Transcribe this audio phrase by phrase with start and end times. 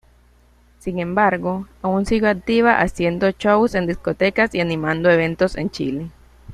[0.79, 6.09] Sin embargo, aún siguió activa haciendo shows en discotecas y animando eventos en Chile.